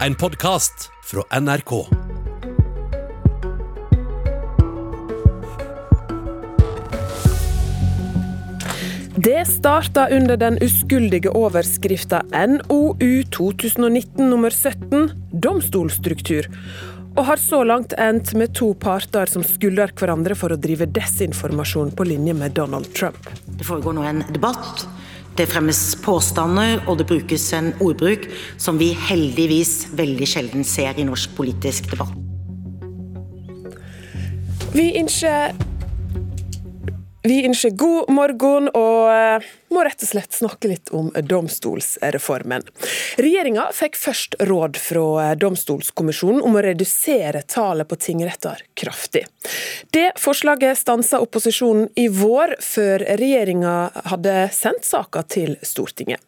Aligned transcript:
En 0.00 0.14
podkast 0.14 0.90
fra 1.04 1.40
NRK. 1.40 1.86
Det 9.16 9.46
starta 9.46 10.08
under 10.10 10.36
den 10.36 10.58
uskyldige 10.62 11.30
overskrifta 11.30 12.24
NOU 12.32 13.22
2019 13.30 14.30
nummer 14.30 14.50
17 14.50 15.10
domstolstruktur, 15.30 16.50
og 17.14 17.24
har 17.30 17.38
så 17.38 17.62
langt 17.62 17.94
endt 17.94 18.34
med 18.34 18.50
to 18.58 18.72
parter 18.74 19.30
som 19.30 19.46
skylder 19.46 19.94
hverandre 19.94 20.34
for 20.34 20.50
å 20.50 20.58
drive 20.58 20.90
desinformasjon 20.90 21.94
på 21.94 22.10
linje 22.10 22.34
med 22.34 22.58
Donald 22.58 22.90
Trump. 22.98 23.30
Det 23.46 23.62
foregår 23.70 23.94
nå 23.94 24.10
en 24.10 24.26
debatt. 24.34 24.88
Det 25.34 25.48
fremmes 25.50 25.80
påstander, 26.04 26.78
og 26.86 27.00
det 27.00 27.08
brukes 27.10 27.48
en 27.56 27.72
ordbruk 27.82 28.28
som 28.60 28.78
vi 28.78 28.92
heldigvis 28.94 29.88
veldig 29.98 30.28
sjelden 30.30 30.66
ser 30.66 30.94
i 30.94 31.06
norsk 31.06 31.34
politisk 31.34 31.90
debatt. 31.90 32.14
Vi 34.74 34.92
ønsker 34.98 35.54
vi 37.24 37.40
ønsker 37.48 37.72
god 37.80 38.10
morgen 38.12 38.68
og 38.76 39.08
eh, 39.08 39.46
må 39.72 39.84
rett 39.86 40.02
og 40.04 40.10
slett 40.10 40.36
snakke 40.36 40.68
litt 40.68 40.90
om 40.94 41.08
domstolsreformen. 41.16 42.66
Regjeringa 43.16 43.70
fikk 43.74 43.96
først 43.96 44.36
råd 44.44 44.76
fra 44.80 45.06
eh, 45.22 45.32
Domstolskommisjonen 45.40 46.42
om 46.44 46.58
å 46.58 46.64
redusere 46.64 47.42
tallet 47.48 47.88
på 47.88 47.98
tingretter 48.00 48.60
kraftig. 48.76 49.24
Det 49.94 50.10
forslaget 50.20 50.78
stansa 50.78 51.22
opposisjonen 51.24 51.88
i 51.96 52.10
vår, 52.12 52.58
før 52.60 53.06
regjeringa 53.16 53.74
hadde 54.12 54.38
sendt 54.52 54.84
saka 54.84 55.24
til 55.24 55.56
Stortinget. 55.64 56.20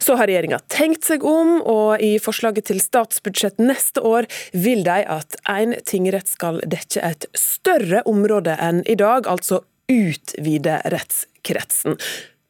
Så 0.00 0.16
har 0.16 0.30
regjeringa 0.30 0.62
tenkt 0.72 1.04
seg 1.04 1.24
om, 1.28 1.58
og 1.60 2.00
i 2.00 2.14
forslaget 2.22 2.70
til 2.70 2.80
statsbudsjett 2.80 3.60
neste 3.60 4.00
år 4.00 4.24
vil 4.56 4.80
de 4.86 5.02
at 5.04 5.36
én 5.44 5.76
tingrett 5.84 6.30
skal 6.30 6.62
dekke 6.64 7.04
et 7.04 7.28
større 7.36 8.00
område 8.08 8.56
enn 8.56 8.80
i 8.88 8.96
dag, 8.96 9.28
altså 9.28 9.60
utvide 9.88 10.80
rettskretsen. 10.92 11.96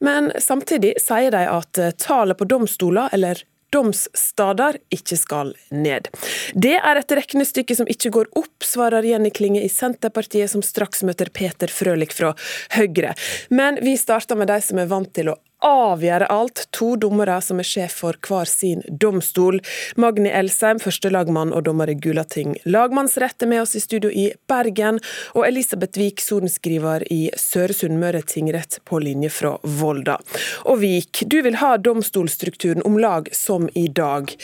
Men 0.04 0.32
samtidig 0.38 0.94
sier 1.02 1.34
de 1.34 1.44
at 1.50 1.80
tallet 1.98 2.38
på 2.38 2.46
domstoler, 2.46 3.10
eller 3.12 3.42
domsstader, 3.72 4.78
ikke 4.94 5.16
skal 5.18 5.52
ned. 5.74 6.08
Det 6.54 6.76
er 6.78 7.00
et 7.00 7.14
regnestykke 7.18 7.76
som 7.76 7.88
ikke 7.90 8.12
går 8.14 8.30
opp, 8.38 8.64
svarer 8.64 9.04
Jenny 9.04 9.30
Klinge 9.34 9.62
i 9.64 9.72
Senterpartiet, 9.72 10.50
som 10.52 10.64
straks 10.64 11.04
møter 11.06 11.30
Peter 11.34 11.70
Frølich 11.72 12.14
fra 12.16 12.34
Høyre. 12.76 13.14
Men 13.50 13.80
vi 13.84 13.96
starter 14.00 14.38
med 14.40 14.48
de 14.52 14.60
som 14.64 14.80
er 14.80 14.90
vant 14.90 15.12
til 15.14 15.32
å 15.34 15.36
avgjøre 15.64 16.28
alt. 16.32 16.66
To 16.76 16.94
dommere 17.00 17.38
som 17.44 17.60
er 17.60 17.66
sjef 17.66 17.98
for 18.02 18.18
hver 18.26 18.48
sin 18.48 18.82
domstol. 18.88 19.60
Magni 19.96 20.30
Elsheim, 20.30 20.80
førstelagmann 20.82 21.52
og 21.56 21.66
dommer 21.68 21.90
i 21.90 21.96
Gulating 21.98 22.56
lagmannsrett, 22.68 23.42
er 23.42 23.50
med 23.50 23.62
oss 23.64 23.76
i 23.78 23.82
studio 23.82 24.10
i 24.10 24.28
Bergen. 24.50 25.00
Og 25.34 25.46
Elisabeth 25.48 25.98
Wiik, 26.00 26.22
sorenskriver 26.24 27.06
i 27.12 27.28
Søre 27.38 27.76
Sunnmøre 27.76 28.22
tingrett, 28.22 28.80
på 28.84 29.00
linje 29.02 29.30
fra 29.34 29.56
Volda. 29.62 30.18
Og 30.70 30.82
Vik, 30.82 31.24
du 31.26 31.40
vil 31.42 31.58
ha 31.62 31.76
domstolstrukturen 31.76 32.84
om 32.86 32.98
lag 33.00 33.30
som 33.34 33.68
i 33.74 33.88
dag. 33.88 34.34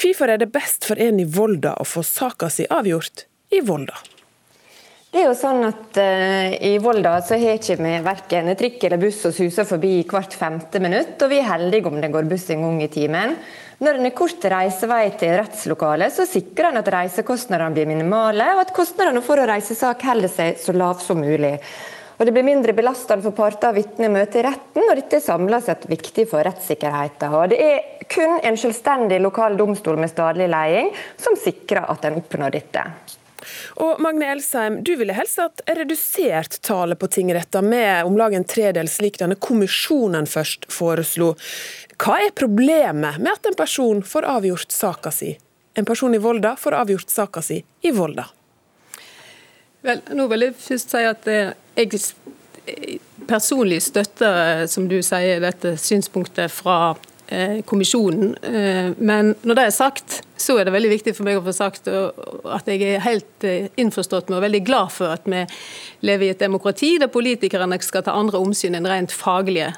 Hvorfor 0.00 0.32
er 0.32 0.40
det 0.40 0.52
best 0.54 0.88
for 0.88 1.00
en 1.00 1.20
i 1.20 1.28
Volda 1.28 1.76
å 1.80 1.86
få 1.86 2.04
saka 2.06 2.50
si 2.50 2.66
avgjort 2.68 3.26
i 3.52 3.60
Volda? 3.64 4.11
Det 5.12 5.20
er 5.20 5.26
jo 5.28 5.34
sånn 5.36 5.66
at 5.66 5.98
uh, 6.00 6.54
I 6.64 6.78
Volda 6.80 7.18
så 7.20 7.36
har 7.36 7.58
ikke 7.58 7.74
vi 7.82 7.90
verken 8.00 8.46
trikk 8.56 8.86
eller 8.88 9.00
buss 9.02 9.18
som 9.20 9.34
suser 9.36 9.66
forbi 9.68 9.98
hvert 10.08 10.32
femte 10.32 10.80
minutt, 10.80 11.20
og 11.20 11.28
vi 11.28 11.36
er 11.42 11.50
heldige 11.50 11.90
om 11.90 11.98
det 12.00 12.08
går 12.14 12.30
buss 12.30 12.46
en 12.54 12.64
gang 12.64 12.78
i 12.80 12.88
timen. 12.88 13.36
Når 13.84 13.98
en 13.98 14.08
har 14.08 14.14
kort 14.16 14.48
reisevei 14.48 15.02
til 15.20 15.34
rettslokalet, 15.36 16.16
så 16.16 16.24
sikrer 16.24 16.70
en 16.70 16.80
at 16.80 16.88
reisekostnadene 16.96 17.76
blir 17.76 17.92
minimale, 17.92 18.48
og 18.56 18.64
at 18.64 18.72
kostnadene 18.72 19.20
for 19.28 19.36
å 19.36 19.46
reise 19.52 19.76
sak 19.76 20.00
holder 20.08 20.32
seg 20.32 20.56
så 20.64 20.72
lav 20.72 21.04
som 21.04 21.20
mulig. 21.20 21.58
Og 22.16 22.24
Det 22.24 22.32
blir 22.32 22.48
mindre 22.48 22.72
belastende 22.72 23.28
for 23.28 23.36
parter 23.36 23.68
og 23.68 23.82
vitner 23.82 24.08
i 24.08 24.16
møte 24.16 24.40
i 24.40 24.48
retten, 24.48 24.86
og 24.86 24.96
dette 24.96 25.20
er 25.20 25.60
seg 25.68 25.88
viktig 25.92 26.30
for 26.32 26.48
rettssikkerheten. 26.48 27.36
Og 27.36 27.50
Det 27.52 27.60
er 27.60 28.06
kun 28.08 28.38
en 28.40 28.56
selvstendig 28.56 29.20
lokal 29.20 29.60
domstol 29.60 30.00
med 30.00 30.08
stadlig 30.08 30.48
leding 30.48 30.94
som 31.20 31.36
sikrer 31.36 31.84
at 31.84 32.08
en 32.08 32.22
oppnår 32.24 32.62
dette. 32.62 32.92
Og 33.80 34.00
Magne 34.02 34.28
Elsheim, 34.32 34.80
du 34.84 34.94
ville 35.00 35.14
helst 35.16 35.40
hatt 35.40 35.62
redusert 35.78 36.58
tallet 36.66 36.98
på 37.00 37.08
tingretter 37.12 37.64
med 37.64 38.04
om 38.04 38.18
lag 38.20 38.34
en 38.34 38.44
tredel, 38.44 38.88
slik 38.88 39.18
denne 39.22 39.38
kommisjonen 39.40 40.28
først 40.28 40.68
foreslo. 40.72 41.32
Hva 42.02 42.18
er 42.26 42.34
problemet 42.36 43.20
med 43.22 43.32
at 43.32 43.48
en 43.48 43.56
person 43.58 44.02
får 44.04 44.28
avgjort 44.36 44.74
saka 44.74 45.12
si? 45.14 45.32
En 45.78 45.88
person 45.88 46.14
i 46.14 46.20
Volda 46.20 46.56
får 46.60 46.76
avgjort 46.82 47.10
saka 47.10 47.42
si 47.44 47.62
i 47.62 47.94
Volda. 47.96 48.26
Vel, 49.82 50.02
nå 50.14 50.28
vil 50.30 50.46
jeg 50.46 50.58
først 50.62 50.92
si 50.94 51.06
at 51.08 51.30
eh, 51.30 51.54
jeg 51.78 53.00
personlig 53.26 53.80
støtter, 53.82 54.66
som 54.70 54.84
du 54.90 55.00
sier, 55.02 55.40
dette 55.42 55.74
synspunktet 55.80 56.52
fra 56.52 56.94
Eh, 57.32 57.62
kommisjonen. 57.62 58.36
Eh, 58.42 58.92
men 58.96 59.34
når 59.42 59.54
det 59.54 59.62
er 59.64 59.70
sagt, 59.72 60.18
så 60.42 60.58
er 60.58 60.66
det 60.66 60.74
veldig 60.74 60.90
viktig 60.92 61.14
for 61.16 61.28
meg 61.28 61.38
å 61.38 61.44
få 61.46 61.54
sagt 61.56 61.88
at 61.88 62.70
jeg 62.70 62.82
er 62.82 63.04
helt 63.04 63.46
eh, 63.46 63.68
innforstått 63.80 64.30
med 64.30 64.40
og 64.40 64.46
veldig 64.46 64.62
glad 64.66 64.92
for 64.94 65.14
at 65.14 65.28
vi 65.28 65.44
lever 66.06 66.26
i 66.26 66.32
et 66.34 66.42
demokrati 66.42 66.96
der 67.00 67.12
politikerne 67.12 67.78
skal 67.82 68.04
ta 68.06 68.16
andre 68.18 68.42
omsyn 68.42 68.76
enn 68.78 68.88
rent 68.90 69.14
faglige. 69.14 69.72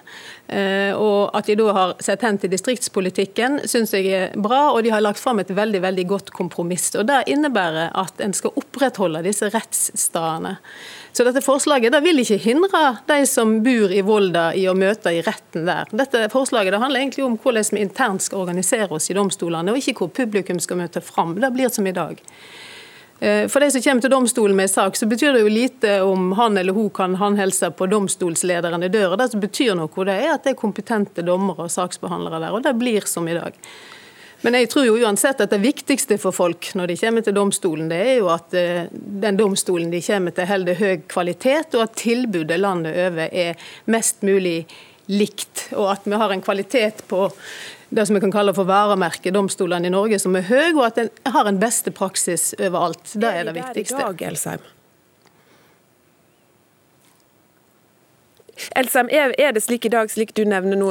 Og 0.45 1.31
At 1.33 1.47
de 1.49 1.55
da 1.57 1.73
har 1.73 1.93
sett 2.05 2.21
hen 2.23 2.37
til 2.37 2.51
distriktspolitikken, 2.53 3.63
syns 3.69 3.95
jeg 3.97 4.11
er 4.13 4.35
bra. 4.37 4.75
Og 4.75 4.83
de 4.85 4.93
har 4.93 5.01
lagt 5.01 5.23
fram 5.23 5.41
et 5.41 5.49
veldig 5.49 5.81
veldig 5.81 6.05
godt 6.11 6.35
kompromiss. 6.37 6.91
Og 7.01 7.07
Det 7.09 7.23
innebærer 7.33 7.95
at 7.97 8.21
en 8.21 8.37
skal 8.37 8.53
opprettholde 8.61 9.25
disse 9.25 9.49
rettsstedene. 9.55 10.59
Så 11.15 11.23
dette 11.23 11.45
forslaget 11.47 11.93
det 11.95 12.01
vil 12.03 12.19
ikke 12.19 12.41
hindre 12.43 12.79
de 13.07 13.21
som 13.31 13.61
bor 13.63 13.93
i 13.95 14.01
Volda 14.03 14.49
i 14.59 14.65
å 14.67 14.75
møte 14.75 15.13
i 15.15 15.21
retten 15.23 15.63
der. 15.69 15.87
Dette 15.95 16.25
forslaget 16.33 16.75
det 16.75 16.81
handler 16.83 17.05
egentlig 17.05 17.23
om 17.23 17.37
hvordan 17.39 17.69
vi 17.71 17.85
internt 17.85 18.25
skal 18.25 18.43
organisere 18.43 18.89
oss 18.91 19.07
i 19.13 19.15
domstolene, 19.15 19.71
og 19.71 19.79
ikke 19.79 19.95
hvor 20.01 20.11
publikum 20.17 20.54
skal 20.61 20.81
møte 20.81 21.01
fram. 21.05 21.35
Det 21.41 21.51
blir 21.55 21.73
som 21.73 21.87
i 21.87 21.95
dag. 21.97 22.21
Eh, 23.21 23.49
for 23.49 23.61
de 23.61 23.71
som 23.71 23.83
kommer 23.83 24.05
til 24.05 24.13
domstolen 24.13 24.57
med 24.57 24.69
en 24.69 24.75
sak, 24.75 24.97
så 24.97 25.07
betyr 25.07 25.33
det 25.33 25.45
jo 25.45 25.53
lite 25.53 25.97
om 26.03 26.33
han 26.39 26.59
eller 26.59 26.77
hun 26.77 26.91
kan 26.91 27.15
håndhilse 27.17 27.71
på 27.71 27.87
domstolslederen 27.87 28.83
i 28.83 28.93
døra. 28.93 29.17
Det 29.17 29.31
som 29.33 29.41
betyr 29.41 29.75
noe, 29.79 30.07
det 30.07 30.17
er 30.19 30.35
at 30.35 30.45
det 30.45 30.55
er 30.55 30.61
kompetente 30.61 31.25
dommere 31.25 31.69
og 31.69 31.73
saksbehandlere 31.73 32.43
der. 32.43 32.55
Og 32.57 32.65
det 32.67 32.75
blir 32.79 33.07
som 33.09 33.29
i 33.29 33.37
dag. 33.39 33.57
Men 34.45 34.59
jeg 34.59 34.69
tror 34.69 34.85
jo 34.85 34.99
uansett 35.01 35.39
at 35.41 35.53
det 35.55 35.63
viktigste 35.63 36.19
for 36.21 36.37
folk 36.37 36.75
når 36.77 36.91
de 36.91 36.97
kommer 37.01 37.25
til 37.25 37.37
domstolen, 37.37 37.87
det 37.89 38.01
er 38.03 38.19
jo 38.19 38.27
at 38.35 38.57
eh, 38.61 38.91
den 38.93 39.39
domstolen 39.41 39.95
de 39.95 40.03
kommer 40.05 40.35
til 40.37 40.51
holder 40.51 40.81
høy 40.83 40.99
kvalitet, 41.09 41.73
og 41.79 41.87
at 41.87 41.95
tilbudet 42.03 42.59
landet 42.61 42.99
over 43.07 43.31
er 43.31 43.71
mest 43.89 44.21
mulig 44.27 44.67
likt. 45.09 45.71
Og 45.73 45.95
at 45.95 46.05
vi 46.05 46.21
har 46.21 46.35
en 46.35 46.45
kvalitet 46.45 47.07
på 47.09 47.31
det 47.95 48.07
som 48.07 48.15
vi 48.15 48.21
kan 48.21 48.33
kalle 48.35 48.55
for 48.55 48.67
varemerket 48.67 49.35
domstolene 49.35 49.87
i 49.87 49.93
Norge 49.95 50.19
som 50.19 50.35
er 50.39 50.47
høy, 50.49 50.73
og 50.75 50.87
at 50.89 51.03
en 51.05 51.11
har 51.35 51.51
en 51.51 51.61
beste 51.61 51.93
praksis 51.95 52.53
overalt. 52.59 53.13
Det 53.15 53.31
er 53.31 53.47
det 53.47 53.55
viktigste. 53.59 54.01
Er 54.01 54.09
det 54.11 54.15
i 54.15 54.25
dag, 54.25 54.25
Elsheim? 54.33 54.71
Elsheim, 58.79 59.11
er 59.11 59.53
det 59.55 59.63
slik 59.63 59.87
i 59.87 59.93
dag, 59.93 60.11
slik 60.11 60.35
du 60.35 60.45
nevner 60.49 60.79
nå? 60.79 60.91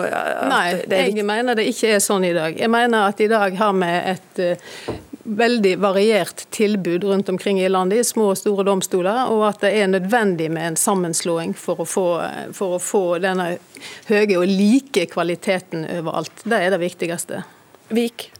Nei, 0.51 0.65
jeg 0.87 1.25
mener 1.27 1.59
det 1.59 1.67
ikke 1.71 1.95
er 1.97 2.03
sånn 2.03 2.27
i 2.27 2.33
dag. 2.35 2.59
Jeg 2.59 2.71
mener 2.71 3.09
at 3.09 3.23
i 3.23 3.29
dag 3.31 3.55
har 3.59 3.75
vi 3.79 3.91
et 4.13 4.43
uh, 4.43 4.73
veldig 5.23 5.77
variert 5.79 6.45
tilbud 6.51 7.03
rundt 7.03 7.29
omkring 7.29 7.61
i 7.61 7.69
landet 7.69 7.99
i 7.99 8.03
små 8.03 8.29
og 8.33 8.37
store 8.37 8.65
domstoler, 8.67 9.31
og 9.31 9.47
at 9.47 9.63
det 9.63 9.73
er 9.79 9.89
nødvendig 9.91 10.49
med 10.51 10.73
en 10.73 10.79
sammenslåing 10.79 11.55
for 11.57 11.83
å 11.83 11.87
få, 11.87 12.07
for 12.55 12.77
å 12.77 12.83
få 12.83 13.03
denne 13.23 13.53
høye 14.09 14.37
og 14.39 14.47
like 14.51 15.07
kvaliteten 15.13 15.87
overalt. 15.99 16.43
Det 16.43 16.59
er 16.59 16.73
det 16.75 16.81
viktigste. 16.83 17.43
Vik? 17.93 18.31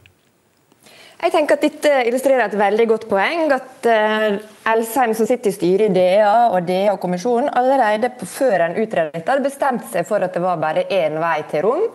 Jeg 1.24 1.32
tenker 1.32 1.56
at 1.56 1.62
Dette 1.64 1.92
illustrerer 2.10 2.50
et 2.50 2.56
veldig 2.60 2.86
godt 2.90 3.06
poeng. 3.08 3.46
At 3.56 3.88
uh, 3.88 4.34
Elsheim, 4.74 5.14
som 5.16 5.28
sitter 5.28 5.54
i 5.54 5.56
styret 5.56 5.94
i 5.94 5.96
DA 5.96 6.50
og 6.50 6.68
DA-kommisjonen, 6.68 7.48
allerede 7.56 8.12
før 8.28 8.66
en 8.66 8.76
utredet 8.76 9.14
dette, 9.14 9.30
hadde 9.32 9.46
bestemt 9.46 9.88
seg 9.94 10.04
for 10.10 10.26
at 10.26 10.36
det 10.36 10.44
var 10.44 10.60
bare 10.60 10.84
én 10.92 11.16
vei 11.24 11.38
til 11.48 11.64
rom 11.64 11.88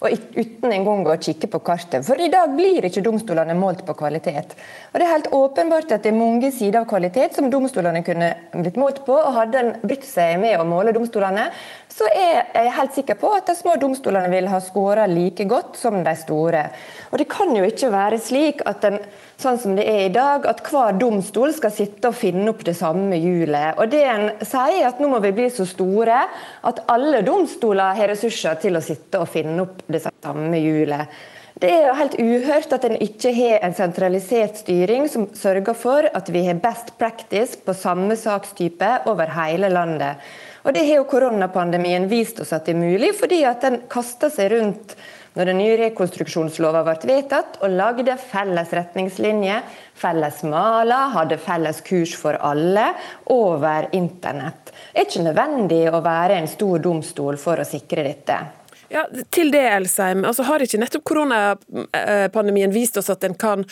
og 0.00 0.12
uten 0.36 0.72
engang 0.72 1.06
å 1.08 1.16
kikke 1.20 1.48
på 1.52 1.60
kartet. 1.64 2.04
For 2.06 2.20
i 2.20 2.28
dag 2.32 2.52
blir 2.56 2.84
ikke 2.84 3.04
domstolene 3.04 3.56
målt 3.56 3.84
på 3.86 3.96
kvalitet. 3.96 4.56
Og 4.92 4.98
Det 4.98 5.06
er 5.06 5.12
helt 5.14 5.32
åpenbart 5.32 5.92
at 5.92 6.04
det 6.04 6.12
er 6.12 6.18
mange 6.18 6.50
sider 6.52 6.82
av 6.82 6.88
kvalitet 6.90 7.36
som 7.36 7.50
domstolene 7.50 8.04
kunne 8.04 8.32
blitt 8.52 8.76
målt 8.80 9.04
på. 9.06 9.16
og 9.16 9.34
Hadde 9.36 9.62
en 9.62 9.72
brytt 9.82 10.04
seg 10.04 10.36
med 10.42 10.60
å 10.60 10.68
måle 10.68 10.92
domstolene, 10.96 11.48
så 11.96 12.08
er 12.12 12.44
jeg 12.52 12.74
helt 12.76 12.96
sikker 12.96 13.16
på 13.16 13.30
at 13.32 13.48
de 13.48 13.54
små 13.56 13.76
domstolene 13.80 14.28
ville 14.28 14.52
ha 14.52 14.60
skåra 14.60 15.06
like 15.08 15.46
godt 15.48 15.78
som 15.80 16.02
de 16.04 16.16
store. 16.16 16.66
Og 17.10 17.18
Det 17.18 17.28
kan 17.32 17.54
jo 17.56 17.64
ikke 17.64 17.92
være 17.92 18.18
slik 18.20 18.60
at 18.68 18.84
en 18.84 18.98
sånn 19.40 19.58
som 19.60 19.76
det 19.76 19.84
er 19.88 20.02
i 20.06 20.12
dag, 20.12 20.44
at 20.48 20.60
hver 20.64 20.96
domstol 21.00 21.52
skal 21.56 21.72
sitte 21.72 22.10
og 22.10 22.16
finne 22.16 22.48
opp 22.52 22.64
det 22.64 22.76
samme 22.76 23.16
hjulet. 23.20 23.76
Og 23.80 23.90
det 23.92 24.02
en 24.08 24.28
sier, 24.42 24.80
er 24.80 24.88
at 24.90 25.00
nå 25.00 25.08
må 25.12 25.20
vi 25.24 25.32
bli 25.36 25.48
så 25.52 25.64
store 25.68 26.22
at 26.68 26.82
alle 26.92 27.22
domstoler 27.24 27.96
har 27.96 28.12
ressurser 28.12 28.60
til 28.60 28.76
å 28.76 28.84
sitte 28.84 29.20
og 29.20 29.30
finne 29.32 29.64
opp 29.64 29.85
det 29.92 30.04
samme 30.06 30.60
hjulet. 30.60 31.16
Det 31.56 31.70
er 31.72 31.86
jo 31.86 31.92
helt 31.96 32.16
uhørt 32.20 32.72
at 32.76 32.82
en 32.84 32.98
ikke 33.00 33.30
har 33.32 33.62
en 33.64 33.74
sentralisert 33.76 34.58
styring 34.60 35.06
som 35.08 35.30
sørger 35.32 35.76
for 35.78 36.04
at 36.04 36.26
vi 36.28 36.42
har 36.44 36.58
best 36.60 36.92
practice 37.00 37.56
på 37.64 37.72
samme 37.72 38.18
sakstype 38.20 38.90
over 39.08 39.32
hele 39.38 39.70
landet. 39.72 40.20
Og 40.66 40.74
Det 40.74 40.82
har 40.84 40.98
jo 40.98 41.06
koronapandemien 41.08 42.08
vist 42.10 42.40
oss 42.42 42.52
at 42.52 42.66
det 42.66 42.74
er 42.74 42.82
mulig, 42.82 43.14
fordi 43.16 43.44
at 43.48 43.62
den 43.64 43.78
kasta 43.88 44.28
seg 44.34 44.50
rundt 44.52 44.96
når 45.36 45.50
den 45.50 45.58
nye 45.60 45.76
rekonstruksjonslova 45.80 46.82
ble 46.84 47.10
vedtatt, 47.10 47.58
og 47.60 47.72
lagde 47.76 48.16
felles 48.20 48.72
retningslinjer, 48.76 49.64
felles 49.96 50.42
maler, 50.48 51.12
hadde 51.12 51.40
felles 51.40 51.82
kurs 51.86 52.16
for 52.16 52.36
alle 52.40 52.88
over 53.32 53.90
internett. 53.96 54.72
Det 54.92 55.02
er 55.02 55.08
ikke 55.08 55.26
nødvendig 55.28 55.82
å 55.92 56.04
være 56.04 56.40
en 56.40 56.48
stor 56.48 56.84
domstol 56.84 57.40
for 57.40 57.60
å 57.60 57.68
sikre 57.68 58.04
dette. 58.08 58.40
Ja, 58.92 59.06
til 59.34 59.50
det, 59.54 59.64
Elsheim. 59.76 60.24
Altså, 60.28 60.44
har 60.46 60.62
ikke 60.62 60.78
nettopp 60.80 61.04
koronapandemien 61.10 62.74
vist 62.74 62.98
oss 63.00 63.10
at 63.10 63.24
en 63.26 63.34
kan 63.38 63.64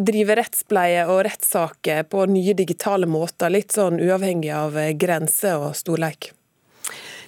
drive 0.00 0.38
rettspleie 0.38 1.04
og 1.08 1.24
rettssaker 1.26 2.06
på 2.08 2.24
nye 2.32 2.56
digitale 2.56 3.08
måter, 3.10 3.52
litt 3.52 3.74
sånn 3.76 4.00
uavhengig 4.00 4.54
av 4.56 4.78
grense 5.00 5.52
og 5.60 5.74
storleik? 5.78 6.32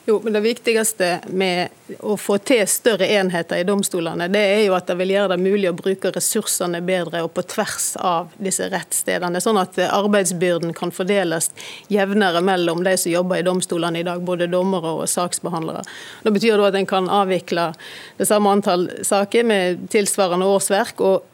Jo, 0.09 0.21
men 0.25 0.33
Det 0.33 0.41
viktigste 0.41 1.21
med 1.27 1.69
å 1.99 2.15
få 2.17 2.37
til 2.39 2.63
større 2.71 3.09
enheter 3.11 3.59
i 3.59 3.65
domstolene, 3.67 4.29
det 4.31 4.43
er 4.53 4.61
jo 4.69 4.77
at 4.77 4.87
det 4.87 4.95
vil 5.01 5.11
gjøre 5.11 5.33
det 5.33 5.43
mulig 5.43 5.67
å 5.67 5.75
bruke 5.75 6.13
ressursene 6.15 6.79
bedre 6.87 7.25
og 7.27 7.33
på 7.35 7.43
tvers 7.51 7.89
av 7.99 8.31
disse 8.39 8.69
rettsstedene. 8.71 9.43
Sånn 9.43 9.59
at 9.59 9.75
arbeidsbyrden 9.83 10.77
kan 10.79 10.95
fordeles 10.95 11.51
jevnere 11.91 12.39
mellom 12.39 12.85
de 12.87 12.95
som 13.03 13.11
jobber 13.17 13.43
i 13.43 13.47
domstolene 13.49 14.05
i 14.05 14.07
dag, 14.07 14.23
både 14.23 14.47
dommere 14.53 14.95
og 15.01 15.11
saksbehandlere. 15.11 15.83
Det 16.23 16.35
betyr 16.39 16.63
da 16.63 16.69
at 16.71 16.79
en 16.79 16.87
kan 16.87 17.11
avvikle 17.11 17.73
det 18.21 18.29
samme 18.31 18.53
antall 18.55 18.87
saker 19.03 19.51
med 19.51 19.89
tilsvarende 19.91 20.47
årsverk. 20.47 21.03
og 21.03 21.33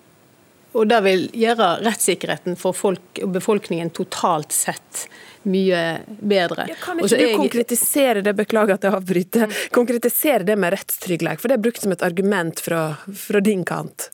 og 0.73 0.89
Det 0.89 1.03
vil 1.05 1.27
gjøre 1.37 1.83
rettssikkerheten 1.85 2.57
for 2.57 2.73
folk 2.73 3.21
og 3.21 3.35
befolkningen 3.35 3.91
totalt 3.93 4.55
sett 4.57 5.03
mye 5.49 5.83
bedre. 6.21 6.67
Ja, 6.71 6.79
kan 6.81 7.00
ikke 7.00 7.17
du 7.17 7.23
jeg... 7.23 7.37
konkretisere 7.37 8.25
det, 8.25 8.35
beklager 8.39 8.77
at 8.77 8.87
jeg 8.87 8.97
avbryter, 8.99 9.61
konkretisere 9.75 10.47
det 10.49 10.56
med 10.59 10.75
rettstrygghet, 10.77 11.43
for 11.43 11.50
det 11.50 11.59
er 11.59 11.65
brukt 11.67 11.83
som 11.83 11.94
et 11.94 12.05
argument 12.06 12.62
fra, 12.62 12.83
fra 13.27 13.43
din 13.44 13.65
kant? 13.69 14.11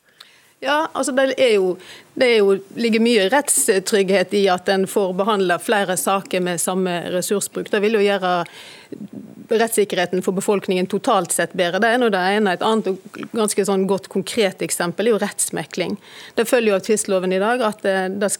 Ja, 0.60 0.88
altså 0.92 1.12
det, 1.12 1.34
er 1.38 1.52
jo, 1.54 1.76
det 2.18 2.32
jo, 2.40 2.56
ligger 2.74 3.02
mye 3.04 3.28
rettstrygghet 3.30 4.32
i 4.34 4.48
at 4.50 4.66
en 4.72 4.88
får 4.90 5.12
behandla 5.14 5.60
flere 5.62 5.94
saker 5.96 6.42
med 6.42 6.58
samme 6.58 6.96
ressursbruk. 7.14 7.70
Det 7.70 7.78
vil 7.84 7.94
jo 7.94 8.02
gjøre 8.02 8.32
rettssikkerheten 9.48 10.24
for 10.26 10.34
befolkningen 10.34 10.88
totalt 10.90 11.32
sett 11.32 11.52
bedre. 11.54 11.78
Det 11.78 11.92
er 11.94 12.00
noe 12.02 12.10
det 12.10 12.22
ene. 12.34 12.56
Et 12.58 12.64
annet 12.66 12.90
og 12.90 13.20
ganske 13.30 13.64
sånn 13.68 13.86
godt 13.88 14.08
konkret 14.10 14.64
eksempel 14.66 15.06
er 15.06 15.14
jo 15.14 15.20
rettsmekling. 15.22 15.94
Det 16.34 16.48
følger 16.50 16.72
jo 16.72 16.78
av 16.80 16.82
tvistloven 16.88 17.36
i 17.36 17.40
dag 17.42 17.62
at 17.68 17.86
eh, 17.86 18.08
det, 18.10 18.32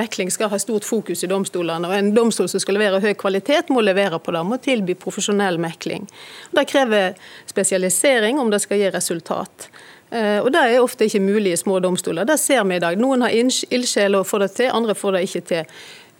mekling 0.00 0.32
skal 0.32 0.50
ha 0.54 0.60
stort 0.62 0.88
fokus 0.88 1.26
i 1.26 1.30
domstolene. 1.30 1.90
og 1.90 1.92
En 1.92 2.14
domstol 2.16 2.48
som 2.48 2.62
skal 2.62 2.78
levere 2.78 3.02
høy 3.04 3.12
kvalitet, 3.20 3.68
må 3.68 3.84
levere 3.84 4.16
på 4.16 4.32
det, 4.32 4.42
må 4.48 4.56
tilby 4.64 4.96
profesjonell 4.96 5.60
mekling. 5.60 6.08
Det 6.56 6.64
krever 6.72 7.20
spesialisering 7.52 8.40
om 8.40 8.48
det 8.48 8.62
skal 8.64 8.80
gi 8.80 8.90
resultat. 8.96 9.68
Eh, 10.10 10.38
og 10.40 10.52
Det 10.52 10.62
er 10.62 10.80
ofte 10.80 11.04
ikke 11.04 11.20
mulig 11.20 11.52
i 11.52 11.60
små 11.60 11.78
domstoler. 11.82 12.24
Det 12.24 12.38
ser 12.40 12.64
vi 12.64 12.76
i 12.76 12.82
dag. 12.82 12.98
Noen 12.98 13.22
har 13.22 13.34
ildsjel 13.34 14.14
og 14.14 14.26
får 14.26 14.38
det 14.38 14.50
til, 14.52 14.70
andre 14.72 14.94
får 14.94 15.16
det 15.16 15.22
ikke 15.26 15.46
til. 15.50 15.64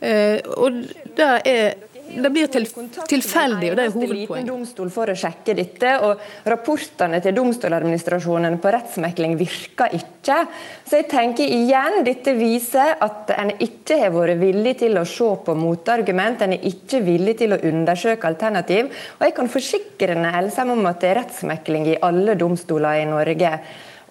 Eh, 0.00 0.38
og 0.56 0.82
det 1.16 1.30
er 1.44 1.74
det 2.06 2.30
blir 2.30 2.50
til, 2.52 2.66
tilfeldig, 3.10 3.70
og 3.72 3.78
det 3.78 3.84
er 3.84 3.94
hovedpoenget. 3.94 4.48
domstol 4.48 4.90
for 4.94 5.10
å 5.10 5.16
sjekke 5.18 5.54
dette, 5.58 5.92
og 6.06 6.20
Rapportene 6.46 7.20
til 7.22 7.34
domstoladministrasjonen 7.36 8.58
på 8.62 8.72
rettsmekling 8.74 9.34
virker 9.38 9.96
ikke. 9.98 10.38
Så 10.86 11.00
jeg 11.00 11.08
tenker 11.10 11.50
igjen, 11.56 12.02
Dette 12.06 12.36
viser 12.38 12.94
at 13.02 13.32
en 13.36 13.50
ikke 13.58 13.98
har 14.04 14.14
vært 14.14 14.38
villig 14.40 14.76
til 14.84 14.98
å 15.00 15.06
se 15.08 15.32
på 15.46 15.56
motargument, 15.58 16.42
en 16.42 16.54
er 16.56 16.70
ikke 16.70 17.02
villig 17.06 17.36
til 17.42 17.56
å 17.56 17.60
undersøke 17.70 18.28
alternativ. 18.28 18.92
Og 19.18 19.26
Jeg 19.26 19.36
kan 19.36 19.50
forsikre 19.50 20.14
Elsem 20.36 20.70
om 20.70 20.86
at 20.86 21.00
det 21.00 21.10
er 21.10 21.20
rettsmekling 21.22 21.86
i 21.90 22.00
alle 22.04 22.34
domstoler 22.38 23.02
i 23.02 23.10
Norge. 23.10 23.52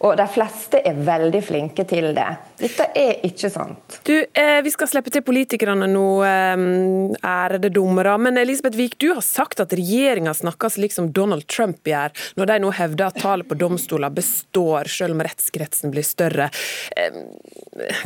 Og 0.04 0.18
de 0.20 0.26
fleste 0.28 0.82
er 0.84 0.98
veldig 1.08 1.40
flinke 1.44 1.86
til 1.88 2.10
det. 2.16 2.28
Dette 2.60 2.88
er 3.00 3.22
ikke 3.28 3.50
sant. 3.52 4.00
Du, 4.04 4.14
eh, 4.14 4.62
Vi 4.62 4.72
skal 4.72 4.88
slippe 4.88 5.12
til 5.12 5.22
politikerne 5.22 5.88
nå, 5.88 6.24
eh, 6.24 7.18
ærede 7.24 7.72
dommere. 7.72 8.18
Men 8.20 8.38
Elisabeth 8.38 8.78
Wiik, 8.78 8.98
du 8.98 9.14
har 9.14 9.22
sagt 9.22 9.60
at 9.60 9.70
regjeringa 9.70 10.34
snakker 10.34 10.70
slik 10.70 10.92
som 10.92 11.12
Donald 11.12 11.48
Trump 11.48 11.84
gjør, 11.84 12.12
når 12.36 12.46
de 12.46 12.60
nå 12.60 12.74
hevder 12.74 13.08
at 13.08 13.22
tallet 13.22 13.48
på 13.48 13.58
domstoler 13.58 14.10
består, 14.10 14.88
selv 14.88 15.16
om 15.16 15.22
rettskretsen 15.22 15.92
blir 15.92 16.04
større. 16.04 16.52
Eh, 16.98 17.12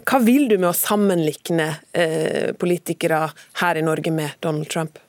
hva 0.06 0.24
vil 0.24 0.48
du 0.48 0.58
med 0.58 0.70
å 0.70 0.78
sammenlikne 0.78 1.80
eh, 1.94 2.52
politikere 2.54 3.32
her 3.62 3.76
i 3.76 3.82
Norge 3.82 4.12
med 4.12 4.32
Donald 4.42 4.70
Trump? 4.70 5.00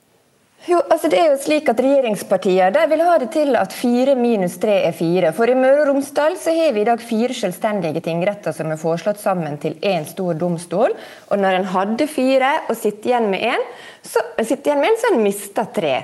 Jo, 0.69 0.77
altså 0.93 1.09
det 1.09 1.17
er 1.17 1.31
jo 1.31 1.37
slik 1.41 1.69
at 1.71 1.79
Regjeringspartiene 1.81 2.83
vil 2.91 3.01
ha 3.01 3.15
det 3.17 3.31
til 3.33 3.55
at 3.57 3.73
fire 3.73 4.13
minus 4.13 4.59
tre 4.61 4.75
er 4.85 4.93
fire. 4.93 5.31
For 5.33 5.49
I 5.49 5.55
Møre 5.57 5.79
og 5.81 5.89
Romsdal 5.89 6.35
så 6.37 6.53
har 6.53 6.75
vi 6.75 6.83
i 6.83 6.85
dag 6.85 7.01
fire 7.01 7.33
selvstendige 7.33 8.03
tingretter 8.05 8.53
som 8.53 8.69
er 8.69 8.77
foreslått 8.77 9.17
sammen 9.23 9.57
til 9.63 9.79
én 9.81 10.05
stor 10.05 10.37
domstol. 10.37 10.93
Og 11.33 11.41
Når 11.41 11.57
en 11.57 11.69
hadde 11.73 12.05
fire 12.05 12.53
og 12.67 12.77
sitter 12.77 13.09
igjen 13.09 13.31
med 13.33 13.47
én, 13.55 13.67
så, 14.05 14.21
en, 14.37 14.45
så 14.45 14.59
har 14.61 15.15
en 15.15 15.23
mista 15.25 15.65
tre. 15.65 15.95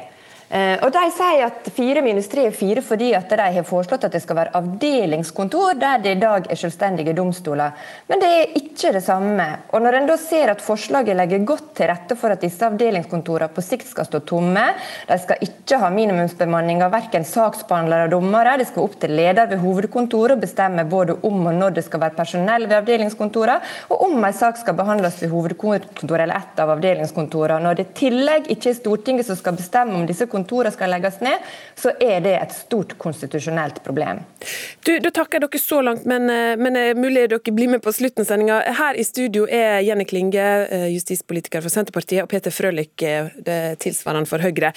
Eh, 0.48 0.78
og 0.80 0.94
De 0.96 1.04
sier 1.12 1.44
at 1.44 1.66
fire 1.76 2.02
minus 2.06 2.30
tre 2.32 2.46
er 2.48 2.56
fire 2.56 2.80
fordi 2.86 3.10
at 3.18 3.28
de 3.28 3.48
har 3.58 3.66
foreslått 3.68 4.06
at 4.08 4.14
det 4.16 4.22
skal 4.24 4.38
være 4.40 4.54
avdelingskontor 4.56 5.76
der 5.76 6.00
det 6.04 6.14
i 6.16 6.22
dag 6.22 6.48
er 6.48 6.60
selvstendige 6.60 7.16
domstoler. 7.18 7.76
Men 8.08 8.22
det 8.24 8.30
er 8.32 8.54
ikke 8.56 8.94
det 8.96 9.04
samme. 9.04 9.48
Og 9.76 9.84
Når 9.84 9.98
en 9.98 10.08
da 10.08 10.16
ser 10.18 10.52
at 10.54 10.64
forslaget 10.64 11.18
legger 11.20 11.44
godt 11.44 11.74
til 11.76 11.92
rette 11.92 12.16
for 12.16 12.32
at 12.32 12.44
disse 12.44 12.64
avdelingskontorene 12.64 13.52
på 13.52 13.64
sikt 13.66 13.90
skal 13.90 14.08
stå 14.08 14.22
tomme, 14.28 14.64
de 15.10 15.18
skal 15.20 15.44
ikke 15.44 15.82
ha 15.82 15.90
minimumsbemanning 15.92 16.84
av 16.86 16.96
verken 16.96 17.28
saksbehandlere 17.28 18.08
og 18.08 18.16
dommere, 18.16 18.58
det 18.58 18.70
skal 18.70 18.88
opp 18.88 18.96
til 19.02 19.16
leder 19.20 19.52
ved 19.52 19.60
hovedkontoret 19.64 20.38
å 20.38 20.42
bestemme 20.42 20.88
både 20.88 21.18
om 21.28 21.44
og 21.48 21.60
når 21.60 21.76
det 21.76 21.86
skal 21.88 22.02
være 22.06 22.18
personell 22.18 22.68
ved 22.70 22.78
avdelingskontorene, 22.80 23.60
og 23.92 24.08
om 24.08 24.24
en 24.24 24.36
sak 24.36 24.60
skal 24.62 24.78
behandles 24.80 25.20
ved 25.22 25.32
hovedkontoret 25.34 26.24
eller 26.24 26.40
et 26.40 26.64
av 26.64 26.72
avdelingskontorene. 26.78 27.64
Når 27.68 27.80
det 27.80 27.88
i 27.88 27.96
tillegg 28.06 28.52
ikke 28.54 28.72
er 28.72 28.78
Stortinget 28.78 29.28
som 29.28 29.38
skal 29.40 29.58
bestemme 29.58 29.96
om 29.98 30.08
disse 30.08 30.26
kontorene 30.26 30.37
kontorer 30.38 30.74
skal 30.76 30.94
legges 30.94 31.20
ned, 31.26 31.44
så 31.76 31.94
er 32.00 32.22
det 32.26 32.36
et 32.38 32.56
stort 32.56 32.96
konstitusjonelt 33.02 33.82
problem. 33.86 34.24
Du, 34.86 34.94
Da 35.04 35.12
takker 35.14 35.38
jeg 35.38 35.48
dere 35.48 35.62
så 35.62 35.82
langt, 35.84 36.06
men, 36.10 36.30
eh, 36.30 36.56
men 36.60 36.78
er 36.78 36.98
mulig 36.98 37.28
dere 37.32 37.54
blir 37.54 37.72
med 37.72 37.82
på 37.84 37.94
slutten 37.94 38.24
av 38.24 38.30
sendinga. 38.30 38.62
Her 38.78 38.98
i 38.98 39.04
studio 39.04 39.48
er 39.48 39.82
Jenny 39.86 40.06
Klinge, 40.06 40.46
eh, 40.70 40.88
justispolitiker 40.94 41.62
for 41.62 41.74
Senterpartiet, 41.74 42.24
og 42.24 42.30
Peter 42.30 42.52
Frølich, 42.52 43.04
eh, 43.04 43.76
tilsvarende 43.76 44.28
for 44.28 44.40
Høyre. 44.40 44.74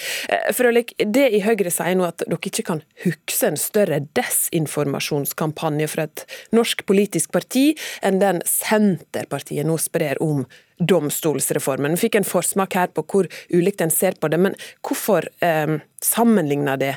Frølich, 0.53 0.95
det 0.99 1.33
i 1.33 1.41
Høyre 1.41 1.71
sier 1.71 1.95
nå 1.97 2.07
at 2.07 2.25
dere 2.27 2.39
ikke 2.39 2.65
kan 2.65 2.83
huske 3.05 3.47
en 3.47 3.57
større 3.57 4.01
desinformasjonskampanje 4.15 5.89
fra 5.89 6.03
et 6.09 6.25
norsk 6.53 6.85
politisk 6.87 7.33
parti 7.33 7.77
enn 8.03 8.21
den 8.21 8.43
Senterpartiet 8.47 9.67
nå 9.67 9.79
sprer 9.79 10.21
om 10.21 10.47
domstolsreformen. 10.81 11.95
Vi 11.97 12.09
fikk 12.09 12.21
en 12.21 12.29
forsmak 12.29 12.77
her 12.79 12.93
på 12.95 13.05
hvor 13.05 13.29
ulikt 13.53 13.85
en 13.85 13.93
ser 13.95 14.19
på 14.21 14.31
det, 14.33 14.41
men 14.41 14.57
hvorfor 14.87 15.29
eh, 15.45 15.79
sammenligner 16.05 16.81
det 16.81 16.95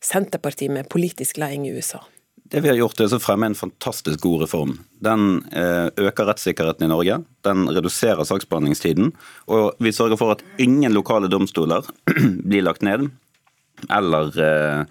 Senterpartiet 0.00 0.72
med 0.72 0.88
politisk 0.88 1.36
leding 1.40 1.68
i 1.68 1.74
USA? 1.76 2.00
Det 2.50 2.62
vi 2.64 2.70
har 2.72 2.78
gjort 2.80 2.98
er 2.98 3.12
å 3.14 3.20
fremme 3.22 3.46
en 3.46 3.54
fantastisk 3.54 4.24
god 4.24 4.40
reform. 4.42 4.72
Den 5.04 5.42
eh, 5.54 5.86
øker 6.02 6.26
rettssikkerheten 6.26 6.88
i 6.88 6.90
Norge, 6.90 7.20
den 7.46 7.68
reduserer 7.70 8.26
saksbehandlingstiden, 8.26 9.12
og 9.46 9.78
vi 9.78 9.92
sørger 9.94 10.18
for 10.18 10.34
at 10.34 10.42
ingen 10.58 10.96
lokale 10.96 11.30
domstoler 11.30 11.86
blir 12.48 12.66
lagt 12.66 12.82
ned 12.82 13.10
eller 13.88 14.36
eh, 14.44 14.84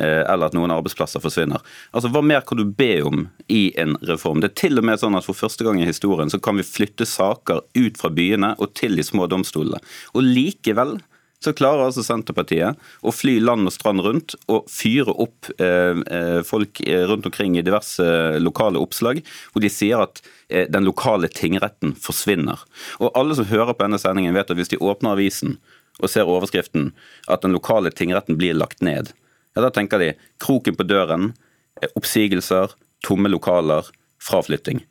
Eh, 0.00 0.22
eller 0.28 0.50
at 0.50 0.56
noen 0.56 0.72
arbeidsplasser 0.74 1.22
forsvinner. 1.24 1.62
Altså, 1.96 2.10
Hva 2.12 2.20
mer 2.20 2.44
kan 2.44 2.60
du 2.60 2.66
be 2.68 3.00
om 3.00 3.26
i 3.48 3.70
en 3.80 3.96
reform? 4.04 4.42
Det 4.44 4.50
er 4.50 4.60
til 4.60 4.80
og 4.80 4.84
med 4.84 5.00
sånn 5.00 5.16
at 5.16 5.24
For 5.24 5.36
første 5.36 5.64
gang 5.64 5.80
i 5.80 5.88
historien 5.88 6.28
så 6.28 6.40
kan 6.42 6.60
vi 6.60 6.66
flytte 6.68 7.08
saker 7.08 7.62
ut 7.72 7.96
fra 7.96 8.12
byene 8.12 8.52
og 8.60 8.74
til 8.76 8.96
de 8.96 9.04
små 9.06 9.24
domstolene. 9.30 9.80
Og 10.12 10.26
Likevel 10.26 10.98
så 11.40 11.52
klarer 11.56 11.86
altså 11.86 12.04
Senterpartiet 12.04 12.76
å 13.04 13.12
fly 13.12 13.38
land 13.40 13.68
og 13.68 13.72
strand 13.72 14.02
rundt 14.04 14.34
og 14.52 14.68
fyre 14.72 15.12
opp 15.12 15.48
eh, 15.60 15.96
eh 15.96 16.40
folk 16.44 16.80
rundt 17.08 17.28
omkring 17.28 17.56
i 17.56 17.64
diverse 17.64 18.04
lokale 18.40 18.80
oppslag, 18.80 19.22
hvor 19.52 19.64
de 19.64 19.72
sier 19.72 20.00
at 20.04 20.20
eh, 20.48 20.68
den 20.68 20.84
lokale 20.84 21.28
tingretten 21.28 21.94
forsvinner. 21.96 22.60
Og 23.00 23.12
Alle 23.14 23.36
som 23.36 23.48
hører 23.48 23.72
på 23.72 23.84
denne 23.84 24.00
sendingen 24.00 24.36
vet 24.36 24.50
at 24.50 24.56
hvis 24.56 24.72
de 24.72 24.80
åpner 24.80 25.16
avisen 25.16 25.56
og 26.00 26.10
ser 26.12 26.28
overskriften 26.28 26.90
at 27.32 27.42
den 27.44 27.54
lokale 27.56 27.90
tingretten 27.90 28.38
blir 28.40 28.56
lagt 28.56 28.82
ned, 28.84 29.12
ja, 29.56 29.62
Da 29.62 29.70
tenker 29.70 29.98
de 29.98 30.12
kroken 30.38 30.76
på 30.76 30.84
døren, 30.84 31.32
eh, 31.80 31.88
oppsigelser, 31.96 32.74
tomme 33.00 33.30
lokaler, 33.32 33.88
fraflytting. 34.20 34.82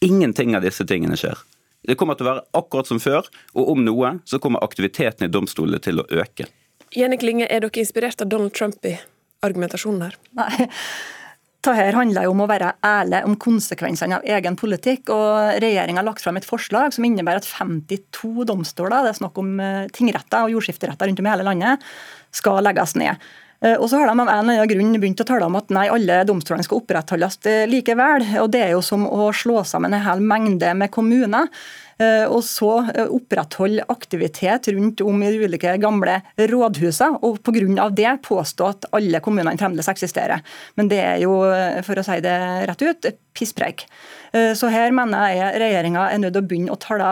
Ingenting 0.00 0.56
av 0.56 0.62
disse 0.64 0.86
tingene 0.88 1.18
skjer. 1.20 1.36
Det 1.84 1.96
kommer 2.00 2.16
til 2.16 2.26
å 2.26 2.30
være 2.30 2.46
akkurat 2.56 2.88
som 2.88 3.00
før, 3.00 3.28
og 3.54 3.68
om 3.74 3.84
noe 3.84 4.18
så 4.24 4.40
kommer 4.40 4.64
aktiviteten 4.64 5.26
i 5.26 5.32
domstolene 5.32 5.80
til 5.84 6.00
å 6.00 6.08
øke. 6.08 6.48
Jenny 6.96 7.16
Klinge, 7.20 7.46
er 7.46 7.60
dere 7.60 7.84
inspirert 7.84 8.20
av 8.22 8.28
Donald 8.28 8.54
Trump 8.56 8.84
i 8.84 8.96
argumentasjonen 9.44 10.08
her? 10.08 10.16
Nei. 10.32 10.68
Dette 11.60 11.92
handler 11.92 12.24
jo 12.24 12.30
om 12.32 12.40
å 12.40 12.48
være 12.48 12.70
ærlig 12.88 13.18
om 13.28 13.34
konsekvensene 13.36 14.16
av 14.16 14.24
egen 14.24 14.54
politikk. 14.56 15.10
og 15.12 15.60
Regjeringa 15.60 16.00
har 16.00 16.06
lagt 16.06 16.24
fram 16.24 16.38
et 16.40 16.48
forslag 16.48 16.94
som 16.96 17.04
innebærer 17.04 17.42
at 17.42 17.50
52 17.50 18.46
domstoler, 18.48 19.04
det 19.04 19.12
er 19.12 19.18
snakk 19.18 19.36
om 19.42 19.60
eh, 19.60 19.90
tingretter 19.92 20.46
og 20.46 20.54
jordskifteretter 20.54 21.10
rundt 21.10 21.20
om 21.20 21.28
i 21.28 21.32
hele 21.34 21.44
landet, 21.44 21.84
skal 22.32 22.64
legges 22.64 22.96
ned. 22.96 23.20
Eh, 23.60 23.76
og 23.76 23.90
så 23.90 24.00
har 24.00 24.08
de 24.08 24.14
av 24.14 24.24
en 24.24 24.32
eller 24.40 24.62
annen 24.62 24.72
grunn 24.72 24.96
begynt 25.02 25.20
å 25.20 25.28
tale 25.28 25.44
om 25.50 25.60
at 25.60 25.68
nei, 25.76 25.84
alle 25.92 26.22
domstolene 26.24 26.64
skal 26.64 26.80
opprettholdes 26.80 27.36
eh, 27.44 27.66
likevel. 27.68 28.24
og 28.40 28.48
Det 28.56 28.64
er 28.64 28.72
jo 28.72 28.80
som 28.84 29.04
å 29.04 29.28
slå 29.36 29.60
sammen 29.68 29.92
en 29.92 30.06
hel 30.06 30.24
mengde 30.24 30.72
med 30.80 30.92
kommuner. 30.94 31.52
Eh, 32.00 32.26
og 32.32 32.40
så 32.46 32.70
eh, 32.94 33.10
opprettholde 33.12 33.84
aktivitet 33.92 34.70
rundt 34.72 35.02
om 35.04 35.20
i 35.20 35.32
de 35.34 35.44
ulike 35.44 35.74
gamle 35.82 36.20
rådhusene, 36.38 37.20
og 37.26 37.42
pga. 37.44 37.88
det 37.92 38.14
påstå 38.24 38.68
at 38.68 38.88
alle 38.96 39.20
kommunene 39.20 39.60
fremdeles 39.60 39.90
eksisterer. 39.92 40.40
Men 40.80 40.88
det 40.88 41.02
er 41.04 41.18
jo, 41.26 41.42
eh, 41.44 41.82
for 41.84 42.00
å 42.00 42.06
si 42.06 42.20
det 42.24 42.38
rett 42.70 42.86
ut, 42.88 43.12
pisspreik. 43.36 43.84
Så 44.30 44.68
her 44.70 44.92
mener 44.94 45.32
jeg 45.34 45.58
regjeringa 45.58 46.04
er 46.10 46.18
nødt 46.22 46.34
til 46.34 46.42
å 46.42 46.46
begynne 46.50 46.74
å 46.74 46.78
tale 46.78 47.06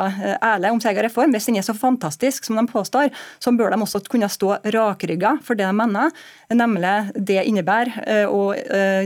ærlig 0.44 0.70
om 0.70 0.80
sin 0.82 0.90
egen 0.90 1.06
reform. 1.06 1.32
Hvis 1.34 1.46
den 1.48 1.56
er 1.58 1.64
så 1.66 1.74
fantastisk 1.74 2.46
som 2.46 2.58
de 2.58 2.64
påstår, 2.70 3.10
så 3.42 3.52
bør 3.54 3.72
de 3.72 3.78
også 3.82 4.00
kunne 4.06 4.28
stå 4.30 4.58
rakrygga 4.74 5.36
for 5.46 5.58
det 5.58 5.66
de 5.66 5.74
mener, 5.78 6.14
nemlig 6.54 6.92
det 7.14 7.42
innebærer 7.46 8.26
å 8.30 8.50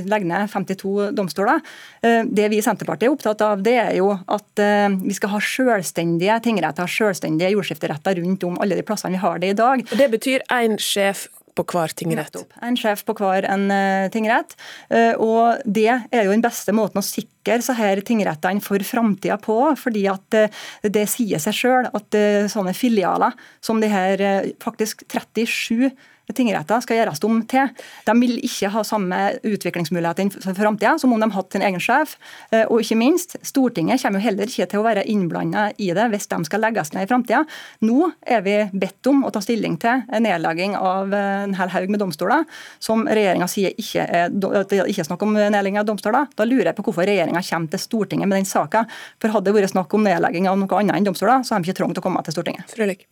legge 0.09 0.29
ned 0.29 0.51
52 0.53 1.13
domstoler. 1.17 1.61
Det 2.03 2.51
vi 2.53 2.61
i 2.61 2.65
Senterpartiet 2.65 3.09
er 3.09 3.15
opptatt 3.15 3.45
av, 3.45 3.65
det 3.65 3.79
er 3.81 3.95
jo 4.01 4.11
at 4.13 4.65
vi 5.05 5.17
skal 5.17 5.37
ha 5.37 5.41
sjøl 5.41 5.72
selvstendige 5.73 6.39
tingretter, 6.45 6.91
selvstendige 6.91 7.53
jordskifteretter 7.55 8.21
rundt 8.23 8.49
om 8.49 8.59
alle 8.63 8.79
de 8.79 8.87
plassene 8.87 9.17
vi 9.17 9.23
har 9.23 9.41
det 9.43 9.55
i 9.55 9.59
dag. 9.59 9.85
Og 9.91 9.99
Det 9.99 10.11
betyr 10.13 10.45
én 10.53 10.79
sjef 10.81 11.29
på 11.57 11.65
hver 11.69 11.93
tingrett? 11.97 12.37
En 12.65 12.77
sjef 12.81 13.03
på 13.05 13.15
hver 13.19 13.47
en 13.51 13.67
uh, 13.73 14.09
tingrett. 14.13 14.55
Uh, 14.93 15.13
og 15.21 15.65
Det 15.65 15.89
er 15.91 16.25
jo 16.25 16.33
den 16.33 16.45
beste 16.45 16.73
måten 16.77 17.03
å 17.03 17.05
sikre 17.05 17.59
så 17.65 17.77
her 17.77 18.01
tingrettene 18.07 18.63
for 18.65 18.83
framtida 18.87 19.39
på. 19.43 19.59
fordi 19.77 20.07
at 20.09 20.39
uh, 20.39 20.63
Det 20.83 21.05
sier 21.11 21.43
seg 21.43 21.59
sjøl 21.59 21.91
at 21.93 22.19
sånne 22.53 22.75
filialer 22.77 23.37
som 23.61 23.81
de 23.83 23.91
her 23.93 24.53
faktisk 24.63 25.05
37 25.09 25.91
tingretter 26.37 26.83
skal 26.85 27.01
gjøres 27.01 27.23
om 27.27 27.41
til. 27.49 27.71
De 28.07 28.15
vil 28.21 28.39
ikke 28.45 28.71
ha 28.75 28.85
samme 28.87 29.21
utviklingsmuligheter 29.47 30.33
for 30.43 30.59
framtida 30.59 30.97
som 31.01 31.13
om 31.15 31.23
de 31.23 31.31
hadde 31.35 31.57
sin 31.57 31.67
egen 31.67 31.83
sjef. 31.83 32.17
Eh, 32.51 32.65
og 32.67 32.83
ikke 32.83 32.99
minst, 33.01 33.37
Stortinget 33.47 34.03
kommer 34.03 34.21
jo 34.21 34.29
heller 34.29 34.51
ikke 34.51 34.69
til 34.71 34.83
å 34.83 34.87
være 34.87 35.07
innblanda 35.11 35.69
i 35.79 35.91
det 35.97 36.09
hvis 36.13 36.29
de 36.31 36.41
skal 36.49 36.65
legges 36.65 36.93
ned 36.95 37.07
i 37.07 37.11
framtida. 37.11 37.43
Nå 37.87 38.11
er 38.23 38.45
vi 38.47 38.57
bedt 38.73 39.11
om 39.11 39.25
å 39.27 39.33
ta 39.35 39.43
stilling 39.45 39.79
til 39.83 40.03
nedlegging 40.23 40.77
av 40.79 41.13
en 41.17 41.57
hel 41.59 41.73
haug 41.73 41.93
med 41.93 42.03
domstoler, 42.03 42.47
som 42.83 43.05
regjeringa 43.09 43.49
sier 43.51 43.75
ikke 43.79 44.05
er, 44.05 44.33
ikke 44.33 45.05
er 45.05 45.09
snakk 45.09 45.25
om 45.27 45.37
nedlegging 45.37 45.81
av 45.81 45.89
domstoler. 45.89 46.29
Da 46.37 46.47
lurer 46.49 46.71
jeg 46.71 46.79
på 46.79 46.87
hvorfor 46.89 47.09
regjeringa 47.09 47.43
kommer 47.47 47.73
til 47.73 47.83
Stortinget 47.83 48.31
med 48.31 48.41
den 48.41 48.49
saka. 48.49 48.85
For 49.23 49.33
hadde 49.33 49.51
det 49.51 49.57
vært 49.57 49.75
snakk 49.75 49.95
om 49.97 50.07
nedlegging 50.07 50.49
av 50.51 50.59
noe 50.61 50.81
annet 50.81 50.99
enn 50.99 51.09
domstoler, 51.09 51.45
så 51.47 51.55
har 51.55 51.63
de 51.63 51.71
ikke 51.71 51.83
trengt 51.83 52.01
å 52.01 52.05
komme 52.05 52.23
til 52.27 52.37
Stortinget. 52.37 52.69
Frølik. 52.73 53.07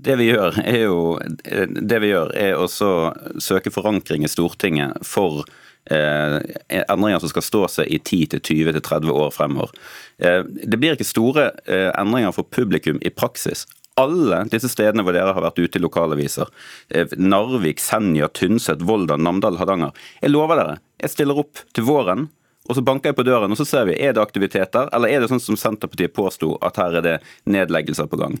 Det 0.00 0.16
vi 0.16 0.30
gjør, 0.30 0.60
er 0.64 0.84
jo 0.86 1.00
det 1.90 1.98
vi 2.02 2.12
gjør 2.12 2.30
er 2.38 2.60
også 2.60 2.90
søke 3.42 3.72
forankring 3.74 4.24
i 4.24 4.30
Stortinget 4.30 5.02
for 5.06 5.42
eh, 5.90 6.38
endringer 6.80 7.20
som 7.20 7.32
skal 7.32 7.44
stå 7.44 7.64
seg 7.74 7.90
i 7.90 7.98
10-20-30 8.00 9.12
år 9.12 9.34
fremover. 9.34 9.74
Eh, 10.22 10.40
det 10.44 10.80
blir 10.80 10.96
ikke 10.96 11.08
store 11.08 11.50
eh, 11.66 11.90
endringer 12.00 12.32
for 12.36 12.48
publikum 12.48 13.00
i 13.04 13.12
praksis. 13.12 13.66
Alle 14.00 14.44
disse 14.48 14.70
stedene 14.72 15.04
hvor 15.04 15.16
dere 15.16 15.34
har 15.36 15.44
vært 15.44 15.60
ute 15.60 15.76
i 15.76 15.84
lokalaviser, 15.84 16.48
eh, 16.94 17.12
Narvik, 17.20 17.82
Senja, 17.82 18.30
Tynset, 18.32 18.86
Volda, 18.88 19.20
Namdal, 19.20 19.60
Hardanger. 19.60 19.92
Jeg 20.22 20.32
lover 20.32 20.62
dere, 20.62 20.78
jeg 21.02 21.16
stiller 21.16 21.44
opp 21.44 21.64
til 21.76 21.88
våren 21.88 22.30
og 22.68 22.76
så 22.76 22.82
banker 22.86 23.10
jeg 23.10 23.16
på 23.18 23.24
døren, 23.26 23.50
og 23.50 23.58
så 23.58 23.66
ser 23.66 23.86
vi 23.88 23.96
er 23.98 24.12
det 24.14 24.22
aktiviteter, 24.22 24.90
eller 24.94 25.10
er 25.10 25.22
det 25.22 25.30
sånn 25.32 25.42
som 25.42 25.56
Senterpartiet 25.58 26.12
påsto, 26.14 26.52
at 26.62 26.76
her 26.78 27.00
er 27.00 27.06
det 27.06 27.14
nedleggelser 27.50 28.06
på 28.06 28.20
gang. 28.20 28.36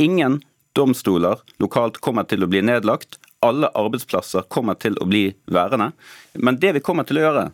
Ingen 0.00 0.40
domstoler 0.78 1.42
lokalt 1.62 1.98
kommer 2.04 2.28
til 2.30 2.44
å 2.44 2.50
bli 2.50 2.62
nedlagt. 2.62 3.18
Alle 3.44 3.70
arbeidsplasser 3.78 4.46
kommer 4.50 4.78
til 4.78 4.96
å 5.02 5.06
bli 5.10 5.26
værende. 5.50 5.90
Men 6.34 6.58
det 6.62 6.76
vi 6.78 6.84
kommer 6.84 7.06
til 7.06 7.20
å 7.20 7.26
gjøre, 7.26 7.44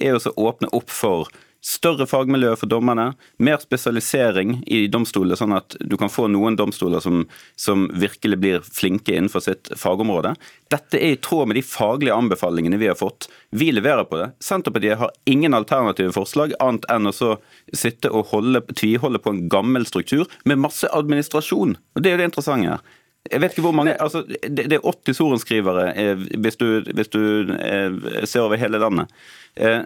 er 0.00 0.18
å 0.18 0.34
åpne 0.48 0.70
opp 0.74 0.90
for 0.90 1.30
Større 1.62 2.08
fagmiljø 2.10 2.56
for 2.58 2.66
dommerne, 2.66 3.12
mer 3.38 3.60
spesialisering 3.62 4.56
i 4.66 4.80
domstolene, 4.90 5.36
sånn 5.38 5.54
at 5.54 5.76
du 5.78 5.94
kan 6.00 6.10
få 6.10 6.24
noen 6.26 6.56
domstoler 6.58 6.98
som, 7.04 7.20
som, 7.54 7.84
virkelig 8.02 8.38
blir 8.42 8.64
flinke 8.66 9.14
innenfor 9.14 9.44
sitt 9.44 9.70
fagområde. 9.78 10.34
Dette 10.74 10.98
er 10.98 11.14
i 11.14 11.20
tråd 11.22 11.52
med 11.52 11.60
de 11.60 11.62
faglige 11.62 12.16
anbefalingene 12.18 12.80
vi 12.82 12.88
har 12.90 12.98
fått. 12.98 13.28
Vi 13.54 13.70
leverer 13.70 14.08
på 14.10 14.18
det. 14.18 14.32
Senterpartiet 14.42 14.98
har 14.98 15.14
ingen 15.30 15.54
alternative 15.54 16.10
forslag, 16.16 16.56
annet 16.58 16.88
enn 16.90 17.06
å 17.12 17.14
sitte 17.14 18.10
og 18.10 18.32
holde, 18.34 18.64
tviholde 18.74 19.22
på 19.22 19.30
en 19.30 19.44
gammel 19.52 19.86
struktur 19.86 20.26
med 20.42 20.64
masse 20.64 20.90
administrasjon. 20.90 21.78
Og 21.94 22.02
Det 22.02 22.10
er 22.10 22.18
jo 22.18 22.24
det 22.24 22.30
interessante 22.32 22.74
her. 22.74 22.98
Jeg 23.30 23.40
vet 23.40 23.54
ikke 23.54 23.62
hvor 23.62 23.74
mange, 23.76 23.94
altså 24.02 24.24
Det, 24.26 24.64
det 24.70 24.78
er 24.78 24.86
80 24.86 25.16
sorenskrivere 25.16 25.84
eh, 25.94 26.24
hvis 26.42 26.56
du, 26.58 26.82
hvis 26.94 27.08
du 27.08 27.52
eh, 27.54 28.24
ser 28.24 28.40
over 28.40 28.58
hele 28.58 28.80
landet. 28.82 29.12
Eh, 29.54 29.82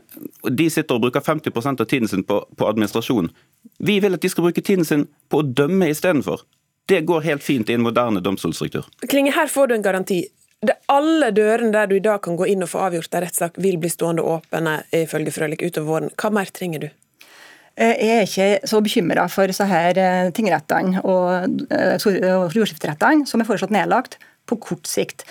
de 0.49 0.71
sitter 0.71 0.97
og 0.97 1.05
bruker 1.05 1.21
50% 1.21 1.81
av 1.81 1.87
tiden 1.91 2.09
sin 2.09 2.25
på, 2.25 2.41
på, 2.57 2.69
administrasjon. 2.69 3.29
Vi 3.79 3.99
vil 4.01 4.15
at 4.15 4.23
de 4.23 4.31
skal 4.33 4.49
bruke 4.49 4.65
tiden 4.65 4.85
sin 4.85 5.07
på 5.29 5.43
å 5.43 5.47
dømme 5.47 5.91
istedenfor. 5.93 6.47
Det 6.89 7.03
går 7.05 7.27
helt 7.27 7.43
fint 7.43 7.71
i 7.71 7.75
en 7.75 7.85
moderne 7.85 8.23
domstolstruktur. 8.23 8.87
Klinge, 9.11 9.35
her 9.35 9.51
får 9.51 9.69
du 9.69 9.75
en 9.75 9.85
garanti. 9.85 10.23
Det 10.63 10.79
alle 10.89 11.33
dørene 11.35 11.75
der 11.75 11.91
du 11.91 11.97
i 11.99 12.05
dag 12.05 12.23
kan 12.25 12.39
gå 12.39 12.47
inn 12.49 12.65
og 12.65 12.71
få 12.73 12.87
avgjort 12.87 13.15
en 13.15 13.27
rettssak, 13.27 13.59
vil 13.61 13.77
bli 13.83 13.91
stående 13.93 14.25
åpne 14.25 14.79
ifølge 14.95 15.35
Frølik 15.35 15.67
utover 15.67 15.91
våren. 15.91 16.15
Hva 16.17 16.31
mer 16.33 16.49
trenger 16.55 16.87
du? 16.87 16.89
Eh, 17.77 17.99
jeg 18.01 18.15
er 18.17 18.25
ikke 18.25 18.69
så 18.71 18.81
bekymra 18.85 19.27
for 19.29 19.53
så 19.53 19.67
her 19.69 19.99
eh, 20.01 20.31
tingrettene 20.37 21.03
og 21.05 21.67
eh, 21.69 22.07
jordskifterettene 22.57 23.29
som 23.29 23.43
er 23.43 23.49
foreslått 23.49 23.75
nedlagt 23.75 24.17
på 24.47 24.55
kort 24.63 24.87
sikt. 24.87 25.25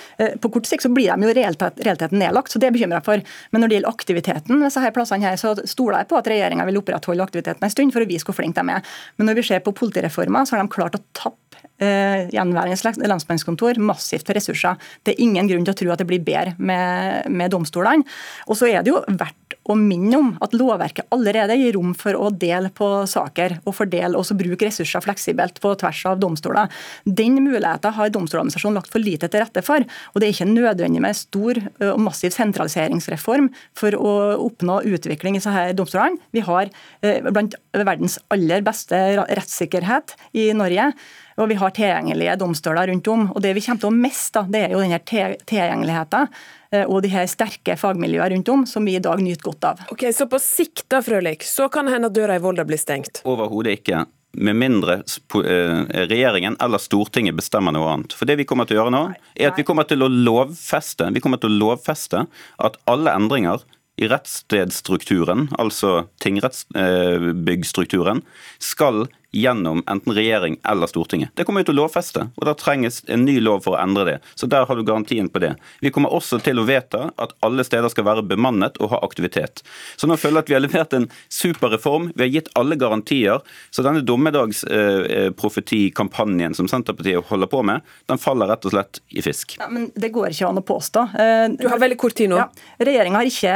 På 0.44 0.50
kort 0.52 0.68
sikt 0.68 0.84
så 0.84 0.90
blir 0.92 1.08
de 1.08 1.24
jo 1.24 1.36
realiteten 1.38 2.20
nedlagt, 2.20 2.52
så 2.52 2.60
det 2.60 2.66
er 2.66 2.74
jeg 2.74 2.76
bekymra 2.82 2.98
for. 3.00 3.22
Men 3.56 3.64
når 3.64 3.72
det 3.72 3.78
gjelder 3.78 3.94
aktiviteten, 3.96 4.60
disse 4.60 4.82
her 4.84 4.92
plassene 4.92 5.24
her, 5.24 5.38
så 5.40 5.54
stoler 5.64 6.02
jeg 6.02 6.10
på 6.10 6.18
at 6.20 6.28
regjeringa 6.28 6.66
vil 6.68 6.82
opprettholde 6.82 7.24
aktiviteten 7.24 7.64
en 7.64 7.72
stund 7.72 7.96
for 7.96 8.04
å 8.04 8.10
vise 8.10 8.28
hvor 8.28 8.36
flinke 8.36 8.60
de 8.60 8.76
er. 8.76 8.84
Men 9.16 9.30
når 9.32 9.40
vi 9.40 9.46
ser 9.48 9.64
på 9.64 9.72
politireforma, 9.72 10.44
så 10.44 10.58
har 10.58 10.66
de 10.66 10.76
klart 10.76 11.00
å 11.00 11.04
tappe 11.16 11.64
eh, 11.80 12.28
gjenværende 12.36 13.08
lensmannskontor 13.08 13.80
massivt 13.80 14.28
for 14.28 14.36
ressurser. 14.36 14.76
Det 15.08 15.16
er 15.16 15.24
ingen 15.24 15.48
grunn 15.48 15.64
til 15.64 15.78
å 15.78 15.80
tro 15.80 15.96
at 15.96 16.04
det 16.04 16.10
blir 16.12 16.28
bedre 16.28 16.58
med, 16.60 17.32
med 17.32 17.56
domstolene. 17.56 18.04
Og 18.50 18.60
så 18.60 18.68
er 18.68 18.84
det 18.84 18.92
jo 18.92 19.00
verdt 19.08 19.40
å 19.66 19.76
minne 19.80 20.18
om 20.20 20.32
at 20.44 20.54
lovverket 20.58 21.10
allerede 21.16 21.58
gir 21.58 21.76
rom 21.78 21.94
for 21.98 22.18
å 22.18 22.30
dele 22.30 22.70
på 22.76 22.88
saker 23.10 23.60
og 23.64 23.76
fordele 23.78 24.20
og 24.20 24.30
bruke 24.38 24.68
ressurser 24.68 25.04
fleksibelt 25.04 25.60
på 25.64 25.74
tvers 25.82 26.04
av 26.12 26.20
domstoler. 26.22 26.72
Den 27.06 27.40
muligheten 27.42 27.96
har 27.96 28.14
Domstoladministrasjonen 28.16 28.78
lagt 28.80 28.94
for 28.94 29.04
lite 29.04 29.30
til 29.32 29.42
rette 29.42 29.64
for. 29.66 29.84
og 30.14 30.22
Det 30.22 30.28
er 30.28 30.36
ikke 30.36 30.52
nødvendig 30.52 31.02
med 31.04 31.18
stor 31.18 31.60
og 31.90 32.00
massiv 32.06 32.36
sentraliseringsreform 32.36 33.50
for 33.78 33.98
å 33.98 34.14
oppnå 34.46 34.82
utvikling 34.96 35.38
i 35.38 35.42
disse 35.42 35.68
domstolene. 35.78 36.22
Vi 36.36 36.46
har 36.46 36.72
blant 37.02 37.58
verdens 37.76 38.20
aller 38.34 38.64
beste 38.66 39.00
rettssikkerhet 39.26 40.16
i 40.38 40.52
Norge. 40.58 40.92
Og 41.36 41.50
vi 41.52 41.58
har 41.60 41.74
tilgjengelige 41.76 42.36
domstoler 42.40 42.88
rundt 42.88 43.08
om. 43.12 43.28
Og 43.36 43.42
Det 43.44 43.54
vi 43.58 43.64
kommer 43.66 43.84
til 43.84 43.92
å 43.92 43.96
miste, 43.96 44.46
det 44.52 44.62
er 44.66 44.76
jo 44.76 44.84
denne 44.84 45.02
tilgjengeligheten 45.04 46.30
eh, 46.72 46.86
og 46.86 47.02
de 47.04 47.12
her 47.12 47.28
sterke 47.32 47.76
fagmiljøene 47.80 48.38
rundt 48.38 48.52
om, 48.54 48.66
som 48.70 48.88
vi 48.88 48.96
i 48.96 49.04
dag 49.04 49.20
nyter 49.24 49.44
godt 49.44 49.68
av. 49.72 49.86
Ok, 49.92 50.08
Så 50.16 50.30
på 50.32 50.40
sikt 50.40 50.88
da, 50.92 51.02
Frølik, 51.04 51.44
så 51.44 51.68
kan 51.72 51.92
hende 51.92 52.12
at 52.12 52.16
døra 52.16 52.40
i 52.40 52.44
Volda 52.44 52.66
blir 52.68 52.80
stengt? 52.80 53.24
Overhodet 53.28 53.82
ikke. 53.82 54.06
Med 54.36 54.58
mindre 54.60 54.98
eh, 55.00 56.08
regjeringen 56.08 56.58
eller 56.64 56.80
Stortinget 56.84 57.36
bestemmer 57.36 57.76
noe 57.76 57.92
annet. 57.92 58.16
For 58.16 58.28
det 58.28 58.40
vi 58.40 58.48
kommer 58.48 58.68
til 58.68 58.80
å 58.80 58.84
gjøre 58.84 58.96
nå, 58.96 59.06
er 59.36 59.52
at 59.52 59.60
vi 59.60 59.68
kommer 59.68 59.88
til 59.88 60.04
å 60.04 60.12
lovfeste, 60.12 61.12
vi 61.16 61.24
kommer 61.24 61.40
til 61.40 61.52
å 61.52 61.60
lovfeste 61.68 62.26
at 62.64 62.80
alle 62.92 63.16
endringer 63.16 63.64
i 63.96 64.10
rettsstedsstrukturen, 64.12 65.48
altså 65.56 66.06
tingrettsbyggstrukturen, 66.24 68.22
skal 68.60 69.06
gjennom 69.36 69.84
enten 69.92 70.14
regjering 70.16 70.56
eller 70.64 70.88
Stortinget. 70.88 71.30
Det 71.36 71.44
kommer 71.44 71.60
vi 71.62 71.66
til 71.70 71.76
å 71.76 71.82
lovfeste, 71.84 72.22
og 72.36 72.44
da 72.48 72.54
trenges 72.58 73.04
en 73.12 73.26
ny 73.28 73.40
lov 73.44 73.60
for 73.66 73.72
å 73.76 73.82
endre 73.82 74.04
det. 74.08 74.18
Så 74.40 74.46
der 74.52 74.66
har 74.68 74.76
du 74.76 74.84
garantien 74.88 75.30
på 75.30 75.40
det. 75.44 75.54
Vi 75.84 75.92
kommer 75.94 76.10
også 76.16 76.36
til 76.44 76.60
å 76.62 76.68
vedta 76.68 77.02
at 77.22 77.32
alle 77.46 77.64
steder 77.68 77.90
skal 77.92 78.08
være 78.08 78.28
bemannet 78.28 78.74
og 78.80 78.90
ha 78.94 78.98
aktivitet. 79.06 79.56
Så 80.00 80.04
nå 80.08 80.14
føler 80.20 80.38
jeg 80.40 80.44
at 80.46 80.52
vi 80.52 80.58
har 80.58 80.66
levert 80.66 80.92
en 80.96 81.10
super 81.28 81.70
reform. 81.76 82.06
Vi 82.16 82.22
har 82.24 82.32
gitt 82.32 82.54
alle 82.56 82.76
garantier. 82.80 83.38
Så 83.76 83.80
denne 83.86 84.08
dommedagsprofetikampanjen 84.08 86.54
som 86.56 86.68
Senterpartiet 86.72 87.28
holder 87.30 87.48
på 87.52 87.60
med, 87.68 87.78
den 88.10 88.20
faller 88.22 88.48
rett 88.54 88.66
og 88.68 88.72
slett 88.76 88.94
i 89.12 89.22
fisk. 89.26 89.48
Ja, 89.60 89.68
men 89.72 89.84
det 89.96 90.10
går 90.16 90.28
ikke 90.32 90.48
an 90.50 90.62
å 90.62 90.64
påstå. 90.66 91.00
Eh, 91.20 91.46
du 91.60 91.68
har 91.72 91.80
veldig 91.82 92.00
kort 92.00 92.16
tid 92.16 92.30
nå. 92.32 92.38
Ja, 92.40 92.48
Regjeringa 92.86 93.18
har 93.20 93.28
ikke 93.30 93.54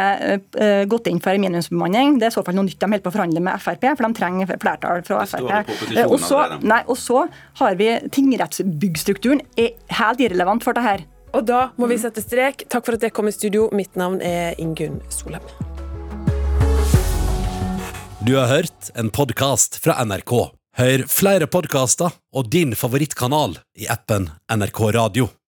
eh, 0.59 0.83
gått 0.89 1.07
inn 1.11 1.21
for 1.23 1.33
minimumsbemanning. 1.39 2.07
Det 2.19 2.25
er 2.27 2.31
i 2.33 2.35
så 2.35 2.43
fall 2.45 2.55
noe 2.57 2.67
nytt 2.67 2.79
de 2.79 2.85
holder 2.89 3.05
på 3.05 3.11
å 3.11 3.15
forhandle 3.15 3.41
med 3.47 3.55
Frp, 3.63 3.83
for 3.95 4.03
de 4.05 4.09
trenger 4.17 4.45
flertall 4.59 4.99
fra 5.07 5.17
Frp 5.29 5.68
på 5.69 6.03
opposisjonen. 6.05 6.59
Eh, 6.59 6.67
nei, 6.71 6.81
og 6.87 6.99
så 6.99 7.23
har 7.61 7.79
vi 7.79 7.93
tingrettsbyggstrukturen. 8.17 9.41
er 9.57 9.73
helt 9.99 10.19
irrelevant 10.19 10.63
for 10.63 10.73
det 10.73 10.83
her. 10.83 11.05
Og 11.33 11.45
da 11.45 11.69
må 11.77 11.89
vi 11.89 11.97
sette 12.01 12.23
strek. 12.25 12.65
Takk 12.69 12.85
for 12.85 12.97
at 12.97 13.03
dere 13.05 13.13
kom 13.13 13.29
i 13.29 13.35
studio. 13.35 13.69
Mitt 13.75 13.95
navn 13.99 14.21
er 14.21 14.57
Ingunn 14.57 15.01
Solheim. 15.13 15.45
Du 18.25 18.35
har 18.35 18.49
hørt 18.51 18.89
en 18.99 19.09
podkast 19.09 19.79
fra 19.83 19.95
NRK. 20.03 20.51
Hør 20.79 21.03
flere 21.11 21.47
podkaster 21.47 22.13
og 22.35 22.51
din 22.51 22.75
favorittkanal 22.77 23.57
i 23.79 23.87
appen 23.91 24.29
NRK 24.51 24.81
Radio. 24.95 25.29